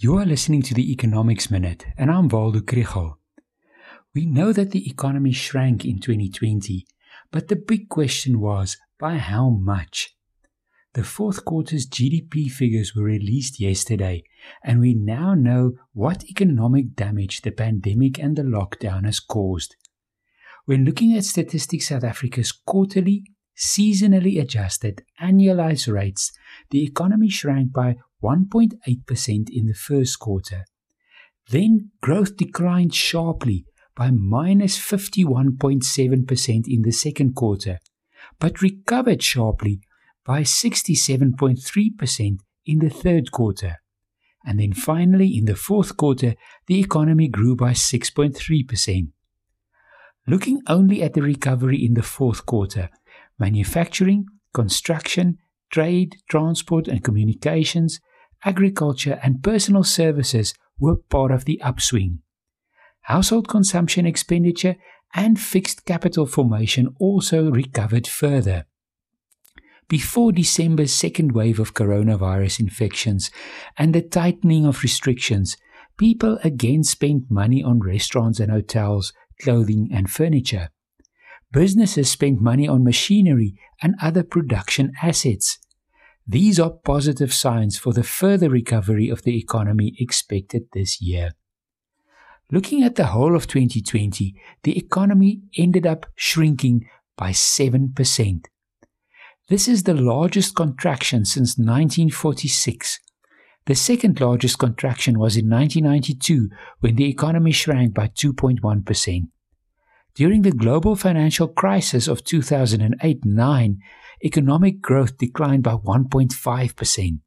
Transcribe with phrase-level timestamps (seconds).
[0.00, 3.16] You are listening to the Economics Minute, and I'm Waldo Krugell.
[4.14, 6.86] We know that the economy shrank in 2020,
[7.32, 10.16] but the big question was by how much?
[10.94, 14.22] The fourth quarter's GDP figures were released yesterday,
[14.62, 19.74] and we now know what economic damage the pandemic and the lockdown has caused.
[20.64, 23.24] When looking at Statistics South Africa's quarterly,
[23.56, 26.30] seasonally adjusted annualized rates,
[26.70, 30.64] the economy shrank by 1.8% in the first quarter.
[31.50, 37.78] Then growth declined sharply by minus 51.7% in the second quarter,
[38.38, 39.80] but recovered sharply
[40.24, 43.76] by 67.3% in the third quarter.
[44.44, 46.34] And then finally, in the fourth quarter,
[46.66, 49.08] the economy grew by 6.3%.
[50.26, 52.90] Looking only at the recovery in the fourth quarter,
[53.38, 55.38] manufacturing, construction,
[55.70, 58.00] trade, transport and communications,
[58.44, 62.20] agriculture, and personal services were part of the upswing.
[63.02, 64.76] Household consumption expenditure
[65.14, 68.66] and fixed capital formation also recovered further.
[69.88, 73.30] Before December's second wave of coronavirus infections
[73.78, 75.56] and the tightening of restrictions,
[75.96, 80.68] people again spent money on restaurants and hotels, clothing, and furniture.
[81.50, 85.58] Businesses spent money on machinery and other production assets.
[86.30, 91.30] These are positive signs for the further recovery of the economy expected this year.
[92.52, 98.44] Looking at the whole of 2020, the economy ended up shrinking by 7%.
[99.48, 103.00] This is the largest contraction since 1946.
[103.64, 109.28] The second largest contraction was in 1992 when the economy shrank by 2.1%.
[110.14, 113.78] During the global financial crisis of 2008 9,
[114.24, 117.18] economic growth declined by 1.5%.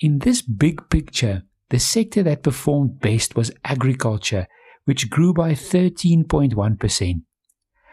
[0.00, 4.46] In this big picture, the sector that performed best was agriculture,
[4.84, 7.22] which grew by 13.1%.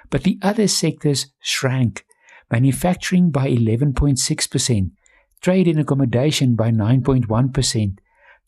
[0.09, 2.06] But the other sectors shrank,
[2.51, 4.91] manufacturing by 11.6%,
[5.41, 7.97] trade and accommodation by 9.1%,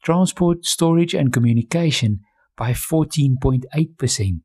[0.03, 2.19] transport, storage, and communication
[2.55, 4.41] by 14.8%.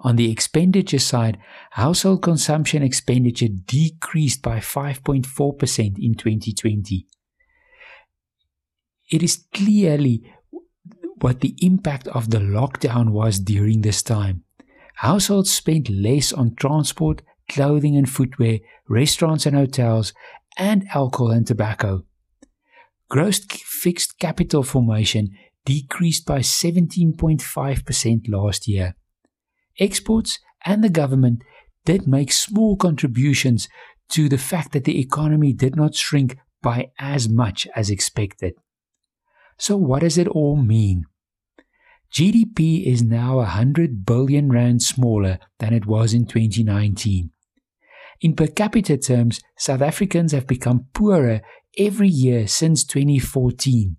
[0.00, 1.38] On the expenditure side,
[1.70, 7.06] household consumption expenditure decreased by 5.4% in 2020.
[9.10, 10.32] It is clearly
[11.20, 14.42] what the impact of the lockdown was during this time.
[14.96, 18.58] Households spent less on transport, clothing and footwear,
[18.88, 20.12] restaurants and hotels,
[20.56, 22.04] and alcohol and tobacco.
[23.08, 25.30] Gross fixed capital formation
[25.64, 28.94] decreased by 17.5% last year.
[29.78, 31.42] Exports and the government
[31.84, 33.68] did make small contributions
[34.10, 38.54] to the fact that the economy did not shrink by as much as expected.
[39.58, 41.06] So, what does it all mean?
[42.12, 47.30] GDP is now 100 billion rand smaller than it was in 2019.
[48.20, 51.42] In per capita terms, South Africans have become poorer
[51.76, 53.96] every year since 2014.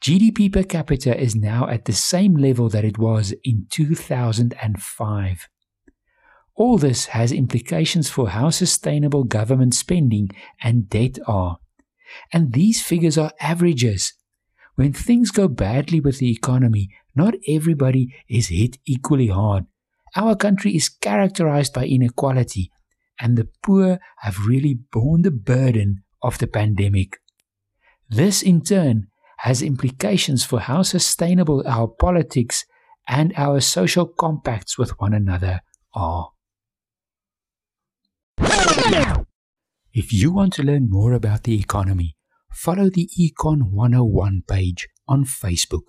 [0.00, 5.48] GDP per capita is now at the same level that it was in 2005.
[6.54, 10.30] All this has implications for how sustainable government spending
[10.62, 11.58] and debt are.
[12.32, 14.14] And these figures are averages.
[14.74, 19.66] When things go badly with the economy, not everybody is hit equally hard.
[20.14, 22.70] Our country is characterized by inequality,
[23.18, 27.18] and the poor have really borne the burden of the pandemic.
[28.08, 29.08] This, in turn,
[29.38, 32.64] has implications for how sustainable our politics
[33.08, 35.60] and our social compacts with one another
[35.94, 36.30] are.
[39.92, 42.16] If you want to learn more about the economy,
[42.52, 45.84] follow the Econ 101 page on Facebook.